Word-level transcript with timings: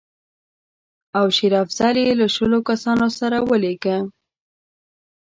او 1.17 1.25
شېر 1.35 1.53
افضل 1.63 1.95
یې 2.05 2.11
له 2.21 2.27
شلو 2.35 2.59
کسانو 2.69 3.07
سره 3.19 3.37
ولېږه. 3.49 3.97